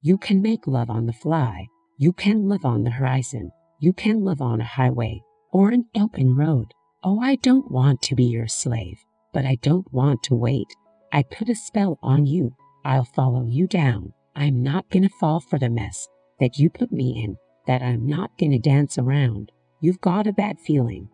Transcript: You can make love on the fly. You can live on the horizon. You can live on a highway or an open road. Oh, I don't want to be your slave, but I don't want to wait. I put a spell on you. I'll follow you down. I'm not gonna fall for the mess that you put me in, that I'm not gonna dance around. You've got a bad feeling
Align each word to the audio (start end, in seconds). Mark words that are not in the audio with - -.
You 0.00 0.16
can 0.16 0.40
make 0.40 0.68
love 0.68 0.90
on 0.90 1.06
the 1.06 1.12
fly. 1.12 1.66
You 1.96 2.12
can 2.12 2.48
live 2.48 2.64
on 2.64 2.84
the 2.84 2.90
horizon. 2.90 3.50
You 3.80 3.92
can 3.92 4.24
live 4.24 4.40
on 4.40 4.60
a 4.60 4.64
highway 4.64 5.22
or 5.52 5.70
an 5.70 5.86
open 5.96 6.36
road. 6.36 6.72
Oh, 7.02 7.18
I 7.18 7.34
don't 7.34 7.68
want 7.68 8.00
to 8.02 8.14
be 8.14 8.24
your 8.24 8.46
slave, 8.46 8.98
but 9.32 9.44
I 9.44 9.56
don't 9.56 9.92
want 9.92 10.22
to 10.24 10.36
wait. 10.36 10.68
I 11.12 11.24
put 11.24 11.48
a 11.48 11.54
spell 11.56 11.98
on 12.00 12.26
you. 12.26 12.54
I'll 12.84 13.06
follow 13.06 13.44
you 13.44 13.66
down. 13.66 14.12
I'm 14.36 14.62
not 14.62 14.88
gonna 14.88 15.08
fall 15.18 15.40
for 15.40 15.58
the 15.58 15.68
mess 15.68 16.06
that 16.38 16.58
you 16.58 16.70
put 16.70 16.92
me 16.92 17.24
in, 17.24 17.36
that 17.66 17.82
I'm 17.82 18.06
not 18.06 18.30
gonna 18.38 18.60
dance 18.60 18.98
around. 18.98 19.50
You've 19.80 20.00
got 20.00 20.28
a 20.28 20.32
bad 20.32 20.60
feeling 20.60 21.08